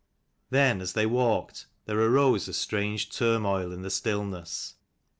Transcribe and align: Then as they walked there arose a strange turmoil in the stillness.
Then 0.49 0.81
as 0.81 0.93
they 0.93 1.05
walked 1.05 1.67
there 1.85 1.99
arose 2.01 2.47
a 2.47 2.53
strange 2.53 3.11
turmoil 3.11 3.71
in 3.71 3.83
the 3.83 3.91
stillness. 3.91 4.73